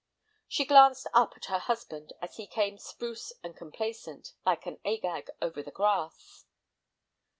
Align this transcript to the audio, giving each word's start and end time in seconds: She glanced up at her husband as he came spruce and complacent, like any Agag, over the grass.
She 0.47 0.65
glanced 0.65 1.05
up 1.13 1.33
at 1.37 1.45
her 1.45 1.59
husband 1.59 2.11
as 2.23 2.37
he 2.37 2.47
came 2.47 2.79
spruce 2.79 3.33
and 3.43 3.55
complacent, 3.55 4.33
like 4.43 4.65
any 4.65 4.79
Agag, 4.83 5.29
over 5.43 5.61
the 5.61 5.69
grass. 5.69 6.47